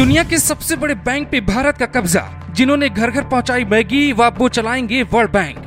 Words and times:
दुनिया 0.00 0.24
के 0.24 0.38
सबसे 0.38 0.76
बड़े 0.76 0.94
बैंक 0.94 1.30
पे 1.30 1.40
भारत 1.40 1.78
का 1.78 1.86
कब्जा। 1.86 2.48
जिन्होंने 2.50 2.88
घर 2.88 3.10
घर 3.10 3.24
पहुंचाई 3.24 3.64
मैगी, 3.64 4.12
व 4.12 4.24
वो 4.26 4.48
चलाएँगे 4.48 5.02
वर्ल्ड 5.02 5.32
बैंक। 5.32 5.58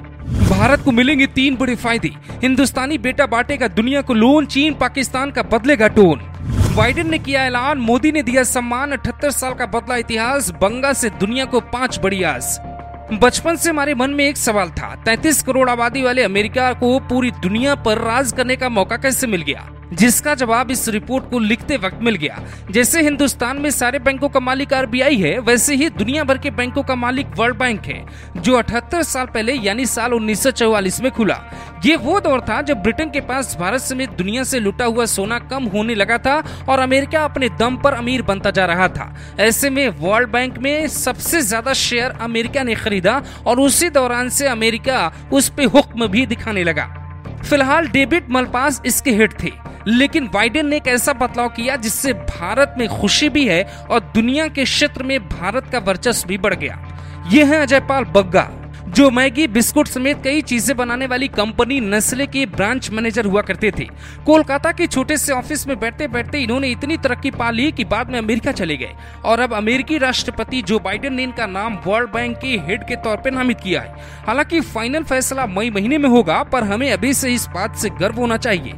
भारत 0.49 0.81
को 0.81 0.91
मिलेंगे 0.91 1.27
तीन 1.27 1.55
बड़े 1.55 1.75
फ़ायदे। 1.75 2.11
हिंदुस्तानी 2.41 2.97
बेटा 2.97 3.25
बांटेगा 3.25 3.67
दुनिया 3.67 4.01
को 4.01 4.13
लोन, 4.13 4.45
चीन, 4.45 4.73
पाकिस्तान 4.73 5.31
का 5.31 5.41
बदलेगा 5.41 5.87
टोन। 5.87 6.19
बाइडेन 6.75 7.11
ने 7.11 7.19
किया 7.19 7.45
ऐलान, 7.45 7.77
मोदी 7.77 8.11
ने 8.11 8.23
दिया 8.23 8.43
सम्मान, 8.43 8.91
अठहत्तर 8.91 9.31
साल 9.31 9.53
का 9.53 9.65
बदला 9.65 9.95
इतिहास 9.95 10.49
बंगा 10.49 10.93
से 10.93 11.09
दुनिया 11.09 11.45
को 11.45 11.59
पाँच 11.59 11.99
बड़ी 12.03 12.23
आस। 12.23 12.61
बचपन 13.13 13.55
से 13.55 13.69
हमारे 13.69 13.95
मन 13.95 14.11
में 14.11 14.25
एक 14.25 14.37
सवाल 14.37 14.69
था 14.69 15.03
33 15.05 15.43
करोड़ 15.43 15.69
आबादी 15.69 16.01
वाले 16.01 16.23
अमेरिका 16.23 16.73
को 16.73 16.99
पूरी 16.99 17.31
दुनिया 17.31 17.75
पर 17.75 17.97
राज 17.97 18.31
करने 18.31 18.55
का 18.55 18.69
मौका 18.69 18.97
कैसे 18.97 19.27
मिल 19.27 19.41
गया? 19.41 19.69
जिसका 19.93 20.33
जवाब 20.35 20.71
इस 20.71 20.87
रिपोर्ट 20.89 21.29
को 21.29 21.39
लिखते 21.39 21.77
वक्त 21.77 21.99
मिल 22.01 22.15
गया। 22.15 22.41
जैसे 22.71 23.01
हिंदुस्तान 23.01 23.57
में 23.57 23.69
सारे 23.71 23.99
बैंकों 23.99 24.29
का 24.29 24.39
मालिक 24.39 24.73
आरबीआई 24.73 25.17
है, 25.17 25.37
वैसे 25.39 25.75
ही 25.75 25.89
दुनिया 25.91 26.23
भर 26.23 26.37
के 26.37 26.51
बैंकों 26.51 26.83
का 26.83 26.95
मालिक 26.95 27.27
वर्ल्ड 27.37 27.57
बैंक 27.57 27.85
है, 27.85 28.05
जो 28.37 28.55
78 28.55 29.03
साल 29.03 29.25
पहले 29.25 29.53
यानी 29.55 29.85
साल 29.85 30.13
1944 30.13 31.01
में 31.01 31.11
खुला। 31.11 31.39
ये 31.85 31.95
वो 31.95 32.19
दौर 32.19 32.41
था 32.41 32.61
जब 32.61 32.81
ब्रिटेन 32.83 33.09
के 33.09 33.21
पास 33.21 33.55
भारत 33.59 33.81
समेत 33.81 34.09
दुनिया 34.13 34.43
से 34.43 34.59
लुटा 34.59 34.85
हुआ 34.85 35.05
सोना 35.05 35.39
कम 35.41 35.63
होने 35.65 35.95
लगा 35.95 36.17
था 36.17 36.35
और 36.69 36.79
अमेरिका 36.79 37.23
अपने 37.25 37.49
दम 37.59 37.77
पर 37.77 37.93
अमीर 37.93 38.21
बनता 38.21 38.51
जा 38.51 38.65
रहा 38.65 38.87
था। 38.87 39.13
ऐसे 39.39 39.69
में 39.69 39.87
वर्ल्ड 39.99 40.29
बैंक 40.29 40.57
में 40.57 40.87
सबसे 40.87 41.41
ज़्यादा 41.41 41.73
शेयर 41.75 42.17
अमेरिका 42.21 42.63
ने 42.63 42.75
खरीदा 42.75 43.21
और 43.47 43.59
उसी 43.59 43.89
दौरान 43.91 44.29
से 44.29 44.47
अमेरिका 44.47 45.11
उस 45.33 45.49
पे 45.49 45.65
हुक्म 45.65 46.07
भी 46.07 46.25
दिखाने 46.25 46.63
लगा। 46.63 47.02
फ़िलहाल 47.43 47.87
डेविड 47.87 48.29
मलपास 48.31 48.81
इसके 48.85 49.11
हिट 49.11 49.33
थे, 49.43 49.51
लेकिन 49.87 50.27
बाइडेन 50.33 50.67
ने 50.67 50.75
एक 50.77 50.87
ऐसा 50.87 51.13
बदलाव 51.13 51.49
किया 51.49 51.75
जिससे 51.75 52.13
भारत 52.13 52.75
में 52.77 52.87
खुशी 52.89 53.29
भी 53.29 53.45
है 53.47 53.63
और 53.89 53.99
दुनिया 54.15 54.47
के 54.47 54.63
क्षेत्र 54.63 55.03
में 55.03 55.19
भारत 55.29 55.69
का 55.71 55.79
वर्चस्व 55.81 56.27
भी 56.27 56.37
बढ़ 56.37 56.53
गया। 56.55 56.77
ये 57.31 57.43
है 57.43 57.61
अजयपाल 57.61 58.03
बग्गा। 58.05 58.49
जो 58.85 59.09
मैगी, 59.11 59.45
बिस्कुट 59.47 59.87
समेत 59.87 60.17
कई 60.23 60.41
चीज़ें 60.41 60.75
बनाने 60.77 61.05
वाली 61.07 61.27
कंपनी 61.27 61.79
नस्ले 61.79 62.25
के 62.27 62.45
ब्रांच 62.45 62.89
मैनेजर 62.91 63.25
हुआ 63.25 63.41
करते 63.41 63.71
थे। 63.71 63.85
कोलकाता 64.25 64.71
के 64.71 64.87
छोटे 64.87 65.17
से 65.17 65.33
ऑफ़िस 65.33 65.67
में 65.67 65.79
बैठते 65.79 66.07
बैठते 66.07 66.39
इन्होंने 66.39 66.69
इतनी 66.69 66.97
तरक्की 66.97 67.31
पा 67.31 67.49
ली 67.51 67.71
कि 67.71 67.85
बाद 67.85 68.09
में 68.09 68.19
अमेरिका 68.19 68.51
चले 68.51 68.77
गए। 68.77 68.91
और 69.25 69.39
अब 69.39 69.53
अमेरिकी 69.53 69.97
राष्ट्रपति 69.97 70.61
जो 70.61 70.79
बाइडेन 70.79 71.13
ने 71.13 71.23
इनका 71.23 71.45
नाम 71.45 71.79
वर्ल्ड 71.87 72.09
बैंक 72.09 72.37
के 72.37 72.57
हेड 72.67 72.83
के 72.87 72.95
तौर 72.95 73.17
पर 73.17 73.31
नामित 73.31 73.59
किया 73.59 73.81
है। 73.81 73.95
हालाँकि 74.27 74.61
फाइनल 74.61 75.03
फैसला 75.03 75.45
मई 75.47 75.69
महीने 75.69 75.97
में 75.97 76.09
होगा, 76.09 76.43
पर 76.43 76.63
हमें 76.63 76.91
अभी 76.91 77.13
से 77.13 77.33
इस 77.33 77.47
बात 77.47 77.75
से 77.75 77.89
गर्व 77.89 78.15
होना 78.15 78.37
चाहिए। 78.37 78.73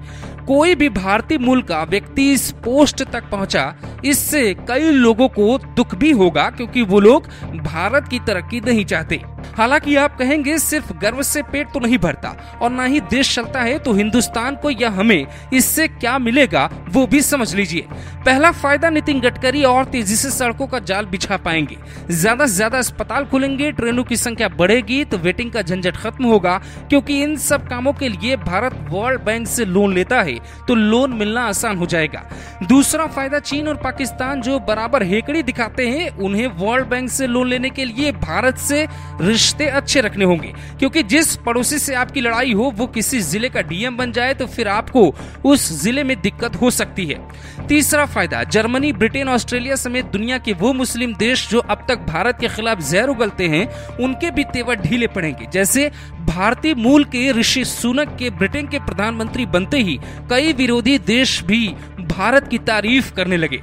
कोई 0.48 0.76
भी 0.76 0.90
भारतीय 0.90 1.38
मूल 1.38 1.62
का 1.62 1.84
व्यक्ति 1.84 2.32
इस 2.32 2.52
पोस्ट 2.64 3.04
तक 3.04 3.30
पहुँचा, 3.30 3.74
इससे 4.06 4.54
कई 4.68 4.90
लोगों 4.90 5.28
को 5.28 5.58
दुख 5.58 5.96
भी 5.96 6.12
होगा, 6.12 6.50
क्योंकि 6.50 6.82
वो 6.82 7.00
लोग 7.00 7.28
भारत 7.64 8.08
की 8.08 8.20
तरक्की 8.20 8.62
नहीं 8.62 8.86
चाहते। 8.86 9.22
हालाँकि 9.58 9.96
आप 9.96 10.18
कहेंगे, 10.18 10.58
सिर्फ़ 10.60 10.94
गर्व 10.96 11.22
से 11.24 11.42
पेट 11.44 11.72
तो 11.74 11.80
नहीं 11.80 11.98
भरता 11.98 12.36
और 12.62 12.72
ना 12.72 12.84
ही 12.86 13.00
देश 13.02 13.36
चलता 13.36 13.62
है 13.62 13.78
तो 13.80 13.94
हिंदुस्तान 13.94 14.56
को 14.56 14.70
या 14.72 14.90
हमें 14.92 15.26
इससे 15.54 15.88
क्या 15.90 16.18
मिलेगा, 16.20 16.70
वो 16.90 17.06
भी 17.08 17.22
समझ 17.24 17.54
लीजिए। 17.56 17.88
पहला 18.26 18.52
फ़ायदा 18.54 18.90
नितिन 18.90 19.20
गडकरी 19.22 19.64
और 19.66 19.86
तेज़ी 19.86 20.16
से 20.16 20.30
सड़कों 20.32 20.68
का 20.68 20.80
जाल 20.82 21.06
बिछा 21.06 21.38
पाएँगे। 21.38 21.78
ज़्यादा 22.12 22.46
से 22.46 22.54
ज़्यादा 22.56 22.78
अस्पताल 22.78 23.26
खुलेंगे, 23.26 23.72
ट्रेनों 23.72 24.04
की 24.04 24.18
संख्या 24.18 24.48
बढ़ेगी 24.50 25.04
तो 25.06 25.18
वेटिंग 25.18 25.52
का 25.52 25.62
झंझट 25.62 25.98
खत्म 25.98 26.26
होगा, 26.26 26.58
क्योंकि 26.90 27.22
इन 27.24 27.36
सब 27.38 27.68
कामों 27.70 27.94
के 27.94 28.10
लिए 28.10 28.36
भारत 28.38 28.74
वर्ल्ड 28.90 29.22
बैंक 29.22 29.48
से 29.48 29.66
लोन 29.66 29.94
लेता 29.94 30.22
है 30.22 30.38
तो 30.68 30.76
लोन 30.76 31.14
मिलना 31.14 31.42
आसान 31.44 31.78
हो 31.78 31.86
जाएगा। 31.86 32.24
दूसरा 32.64 33.06
फ़ायदा 33.08 33.40
चीन 33.42 33.68
और 33.68 33.76
पाकिस्तान, 33.78 34.42
जो 34.42 34.60
बराबर 34.62 35.04
हेकड़ी 35.04 35.44
दिखाते 35.44 35.88
हैं, 35.88 36.10
उन्हें 36.18 36.48
वर्ल्ड 36.58 36.88
बैंक 36.88 37.10
से 37.10 37.28
लोन 37.28 37.48
लेने 37.48 37.70
के 37.70 37.86
लिए 37.86 38.12
भारत 38.14 38.58
से 38.60 38.86
रिश्ते 39.46 39.66
अच्छे 39.78 40.02
रखने 40.02 40.26
होंगे। 40.26 40.54
क्योंकि 40.80 41.02
जिस 41.06 41.36
पड़ोसी 41.38 41.78
से 41.80 41.94
आपकी 41.96 42.22
लड़ाई 42.22 42.54
हो, 42.54 42.72
वो 42.72 42.86
किसी 42.88 43.20
ज़िले 43.22 43.50
का 43.50 43.62
डीएम 43.64 43.98
बन 43.98 44.12
जाए 44.12 44.34
तो 44.34 44.46
फिर 44.48 44.68
आपको 44.68 45.04
उस 45.46 45.72
ज़िले 45.74 46.04
में 46.04 46.16
दिक्कत 46.22 46.56
हो 46.56 46.70
सकती 46.72 47.06
है। 47.06 47.68
तीसरा 47.68 48.06
फ़ायदा, 48.06 48.44
जर्मनी, 48.46 48.92
ब्रिटेन, 48.94 49.30
ऑस्ट्रेलिया 49.30 49.76
समेत 49.76 50.06
दुनिया 50.08 50.38
के 50.38 50.54
वो 50.56 50.74
मुस्लिम 50.74 51.14
देश 51.16 51.48
जो 51.50 51.60
अब 51.60 51.86
तक 51.90 52.00
भारत 52.08 52.38
के 52.40 52.48
खिलाफ 52.48 52.82
जहर 52.82 53.10
उगलते 53.10 53.48
हैं, 53.48 53.68
उनके 53.98 54.32
भी 54.32 54.44
तेवर 54.44 54.76
ढीले 54.78 55.08
पड़ेंगे। 55.10 55.48
जैसे 55.54 55.90
भारतीय 56.26 56.74
मूल 56.76 57.04
के 57.06 57.32
ऋषि 57.32 57.66
सुनक 57.66 58.16
के 58.20 58.30
ब्रिटेन 58.32 58.68
के 58.68 58.80
प्रधानमंत्री 58.82 59.46
बनते 59.48 59.78
ही 59.80 60.00
कई 60.30 60.54
विरोधी 60.54 60.98
देश 61.08 61.42
भी 61.44 61.68
भारत 62.02 62.48
की 62.48 62.58
तारीफ़ 62.66 63.14
करने 63.14 63.38
लगे। 63.38 63.62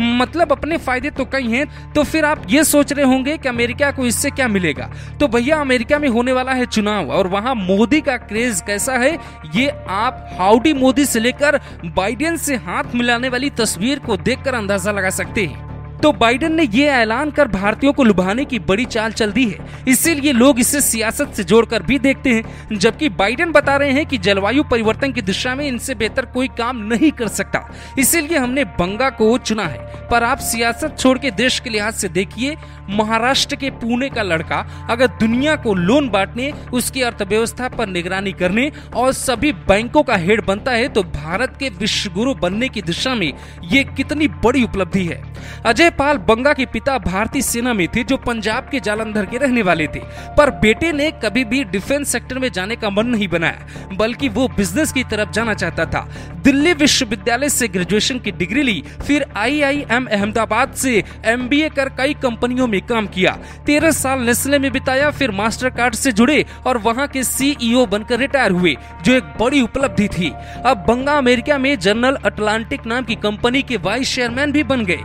मतलब 0.00 0.52
अपने 0.52 0.76
फ़ायदे 0.76 1.10
तो 1.10 1.24
कई 1.24 1.48
हैं 1.48 1.92
तो 1.92 2.02
फिर 2.04 2.24
आप 2.24 2.46
ये 2.50 2.64
सोच 2.64 2.92
रहे 2.92 3.04
होंगे 3.06 3.36
कि 3.38 3.48
अमेरिका 3.48 3.90
को 3.90 4.06
इससे 4.06 4.30
क्या 4.30 4.48
मिलेगा? 4.48 4.90
तो 5.20 5.28
भैया, 5.28 5.60
अमेरिका 5.60 5.98
में 5.98 6.08
होने 6.08 6.32
वाला 6.32 6.52
है 6.52 6.66
चुनाव 6.66 7.10
और 7.10 7.26
वहाँ 7.26 7.54
मोदी 7.54 8.00
का 8.00 8.16
क्रेज 8.16 8.62
कैसा 8.66 8.92
है, 8.94 9.18
ये 9.54 9.68
आप 9.88 10.28
हाउडी 10.38 10.72
मोदी 10.72 11.04
से 11.04 11.20
लेकर 11.20 11.60
बाइडेन 11.86 12.36
से 12.36 12.56
हाथ 12.56 12.94
मिलाने 12.94 13.28
वाली 13.28 13.50
तस्वीर 13.52 13.98
को 13.98 14.16
देखकर 14.16 14.54
अंदाज़ा 14.54 14.92
लगा 14.92 15.10
सकते 15.10 15.44
हैं। 15.44 15.62
तो 15.94 16.12
बाइडेन 16.12 16.54
ने 16.54 16.62
यह 16.64 16.92
ऐलान 16.92 17.30
कर 17.30 17.48
भारतीयों 17.64 17.92
को 17.92 18.04
लुभाने 18.04 18.44
की 18.44 18.58
बड़ी 18.60 18.84
चाल 18.84 19.12
चल 19.12 19.30
दी 19.32 19.44
है। 19.44 19.84
इसीलिए 19.88 20.32
लोग 20.32 20.58
इसे 20.60 20.80
सियासत 20.80 21.32
से 21.34 21.44
जोड़कर 21.44 21.82
भी 21.82 21.98
देखते 21.98 22.30
हैं, 22.30 22.78
जबकि 22.78 23.08
बाइडेन 23.10 23.52
बता 23.52 23.76
रहे 23.76 23.90
हैं 23.90 24.04
कि 24.06 24.18
जलवायु 24.18 24.62
परिवर्तन 24.62 25.12
की 25.12 25.22
दिशा 25.22 25.54
में 25.54 25.66
इनसे 25.66 25.94
बेहतर 25.94 26.26
कोई 26.26 26.48
काम 26.58 26.82
नहीं 26.86 27.10
कर 27.12 27.28
सकता। 27.28 27.60
इसीलिए 27.98 28.38
हमने 28.38 28.64
बंगा 28.74 29.08
को 29.10 29.36
चुना 29.38 29.64
है। 29.64 29.78
पर 30.10 30.24
आप 30.24 30.38
सियासत 30.40 30.96
छोड़ 30.98 31.16
के 31.18 31.30
देश 31.30 31.58
के 31.60 31.70
लिहाज 31.70 31.94
से 31.94 32.08
देखिए, 32.08 32.56
महाराष्ट्र 32.90 33.56
के 33.56 33.70
पुणे 33.72 34.08
का 34.08 34.22
लड़का 34.22 34.56
अगर 34.90 35.06
दुनिया 35.16 35.54
को 35.56 35.74
लोन 35.74 36.08
बांटने, 36.08 36.52
उसकी 36.72 37.02
अर्थव्यवस्था 37.02 37.68
पर 37.68 37.86
निगरानी 37.86 38.32
करने 38.32 38.70
और 38.94 39.12
सभी 39.12 39.52
बैंकों 39.64 40.02
का 40.02 40.16
हेड 40.16 40.44
बनता 40.46 40.72
है 40.72 40.88
तो 40.88 41.02
भारत 41.04 41.56
के 41.60 41.68
विश्व 41.70 42.12
गुरु 42.12 42.34
बनने 42.34 42.68
की 42.68 42.82
दिशा 42.82 43.14
में 43.14 43.32
ये 43.64 43.84
कितनी 43.86 44.28
बड़ी 44.44 44.62
उपलब्धि 44.64 45.04
है। 45.06 45.22
अजय 45.66 45.90
पाल 45.90 46.18
बंगा 46.28 46.52
के 46.52 46.66
पिता 46.66 46.98
भारतीय 47.00 47.42
सेना 47.54 47.72
में 47.72 47.86
थे 47.88 48.04
जो 48.04 48.16
पंजाब 48.16 48.68
के 48.68 48.80
जालंधर 48.80 49.26
के 49.26 49.38
रहने 49.38 49.62
वाले 49.62 49.86
थे। 49.86 50.00
पर 50.36 50.50
बेटे 50.60 50.92
ने 50.92 51.10
कभी 51.24 51.44
भी 51.44 51.62
डिफेंस 51.66 52.12
सेक्टर 52.12 52.38
में 52.38 52.50
जाने 52.50 52.76
का 52.76 52.90
मन 52.90 53.06
नहीं 53.06 53.28
बनाया, 53.28 53.66
बल्कि 53.92 54.28
वो 54.28 54.48
बिज़नेस 54.48 54.92
की 54.92 55.04
तरफ़ 55.04 55.30
जाना 55.30 55.54
चाहता 55.54 55.84
था। 55.86 56.08
दिल्ली 56.44 56.72
विश्वविद्यालय 56.74 57.48
से 57.48 57.68
ग्रेजुएशन 57.68 58.18
की 58.18 58.30
डिग्री 58.32 58.62
ली, 58.62 58.82
फिर 59.06 59.26
आईआईएम 59.36 60.06
अहमदाबाद 60.06 60.72
से 60.74 61.02
एमबीए 61.24 61.68
कर 61.68 61.88
कई 61.88 62.14
कंपनियों 62.14 62.66
में 62.66 62.80
काम 62.82 63.06
किया। 63.06 63.36
तेरह 63.66 63.90
साल 63.90 64.20
नेस्ले 64.20 64.58
में 64.58 64.70
बिताया, 64.72 65.10
फिर 65.10 65.30
मास्टर 65.30 65.70
कार्ड 65.70 65.94
से 65.94 66.12
जुड़े 66.12 66.44
और 66.66 66.78
वहाँ 66.78 67.06
के 67.08 67.24
सीईओ 67.24 67.86
बनकर 67.86 68.18
रिटायर 68.18 68.50
हुए, 68.50 68.76
जो 69.04 69.12
एक 69.12 69.32
बड़ी 69.40 69.60
उपलब्धि 69.62 70.08
थी। 70.08 70.32
अब 70.66 70.84
बंगा 70.88 71.12
अमेरिका 71.12 71.58
में 71.58 71.78
जनरल 71.78 72.16
अटलांटिक 72.24 72.86
नाम 72.86 73.04
की 73.04 73.14
कंपनी 73.16 73.62
के 73.62 73.76
वाइस 73.76 74.14
चेयरमैन 74.14 74.52
भी 74.52 74.62
बन 74.64 74.84
गए। 74.84 75.00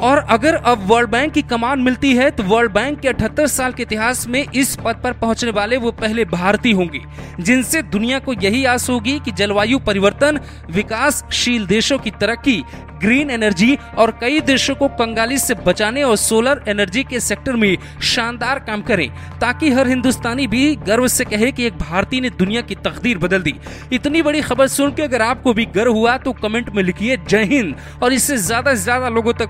और 0.00 0.18
अगर 0.18 0.54
अब 0.54 0.86
वर्ल्ड 0.86 1.10
बैंक 1.10 1.32
की 1.32 1.42
कमान 1.42 1.80
मिलती 1.80 2.14
है 2.14 2.30
तो 2.30 2.42
वर्ल्ड 2.42 2.72
बैंक 2.72 2.98
के 3.00 3.08
अठहत्तर 3.08 3.46
साल 3.46 3.72
के 3.72 3.82
इतिहास 3.82 4.26
में 4.28 4.44
इस 4.44 4.76
पद 4.84 5.00
पर 5.04 5.12
पहुँचने 5.14 5.50
वाले 5.50 5.76
वो 5.76 5.92
पहले 5.92 6.24
भारतीय 6.24 6.72
होंगे, 6.72 7.00
जिनसे 7.40 7.82
दुनिया 7.84 8.18
को 8.18 8.32
यही 8.34 8.64
आस 8.64 8.88
होगी 8.90 9.18
कि 9.20 9.32
जलवायु 9.32 9.78
परिवर्तन, 9.78 10.40
विकासशील 10.70 11.66
देशों 11.66 11.98
की 11.98 12.10
तरक्की 12.10 12.62
ग्रीन 12.94 13.30
एनर्जी 13.30 13.76
और 13.98 14.10
कई 14.20 14.40
देशों 14.40 14.74
को 14.74 14.88
कंगाली 14.88 15.38
से 15.38 15.54
बचाने 15.56 16.02
और 16.02 16.16
सोलर 16.16 16.62
एनर्जी 16.68 17.02
के 17.04 17.20
सेक्टर 17.20 17.56
में 17.56 17.76
शानदार 18.02 18.58
काम 18.58 18.82
करें, 18.82 19.08
ताकि 19.40 19.70
हर 19.70 19.88
हिंदुस्तानी 19.88 20.46
भी 20.46 20.74
गर्व 20.76 21.06
से 21.08 21.24
कहे 21.24 21.50
कि 21.52 21.66
एक 21.66 21.78
भारतीय 21.78 22.20
ने 22.20 22.30
दुनिया 22.30 22.60
की 22.60 22.74
तकदीर 22.76 23.18
बदल 23.18 23.42
दी। 23.42 23.54
इतनी 23.92 24.22
बड़ी 24.22 24.40
खबर 24.40 24.66
सुन 24.68 24.92
के 24.92 25.02
अगर 25.02 25.22
आपको 25.22 25.52
भी 25.54 25.64
गर्व 25.66 25.92
हुआ 25.92 26.16
तो 26.18 26.32
कमेंट 26.34 26.70
में 26.70 26.82
लिखिए 26.82 27.16
जय 27.18 27.44
हिंद, 27.44 27.74
और 28.02 28.12
इससे 28.12 28.36
ज़्यादा 28.36 28.74
से 28.74 28.82
ज़्यादा 28.82 29.08
लोगों 29.08 29.32
तक 29.32 29.42